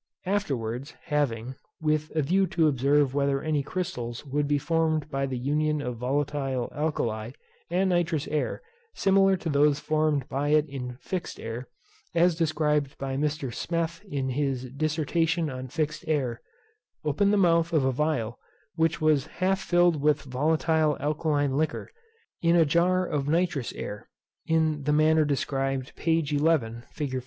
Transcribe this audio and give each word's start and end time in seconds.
Afterwards, 0.25 0.95
having, 1.03 1.53
(with 1.79 2.09
a 2.15 2.23
view 2.23 2.47
to 2.47 2.67
observe 2.67 3.13
whether 3.13 3.39
any 3.43 3.61
crystals 3.61 4.25
would 4.25 4.47
be 4.47 4.57
formed 4.57 5.11
by 5.11 5.27
the 5.27 5.37
union 5.37 5.79
of 5.79 5.97
volatile 5.97 6.71
alkali, 6.73 7.33
and 7.69 7.91
nitrous 7.91 8.27
air, 8.29 8.63
similar 8.95 9.37
to 9.37 9.47
those 9.47 9.79
formed 9.79 10.27
by 10.27 10.47
it 10.49 10.67
and 10.69 10.99
fixed 10.99 11.39
air, 11.39 11.67
as 12.15 12.33
described 12.35 12.97
by 12.97 13.15
Mr. 13.15 13.53
Smeth 13.53 14.03
in 14.05 14.29
his 14.29 14.71
Dissertation 14.71 15.51
on 15.51 15.67
fixed 15.67 16.03
Air) 16.07 16.41
opened 17.05 17.31
the 17.31 17.37
mouth 17.37 17.71
of 17.71 17.85
a 17.85 17.93
phial 17.93 18.39
which 18.73 19.01
was 19.01 19.27
half 19.27 19.61
filled 19.61 20.01
with 20.01 20.25
a 20.25 20.29
volatile 20.29 20.97
alkaline 20.99 21.55
liquor, 21.55 21.91
in 22.41 22.55
a 22.55 22.65
jar 22.65 23.05
of 23.05 23.27
nitrous 23.29 23.71
air 23.73 24.09
(in 24.47 24.81
the 24.85 24.93
manner 24.93 25.25
described 25.25 25.93
p. 25.95 26.25
11. 26.31 26.85
fig. 26.89 27.19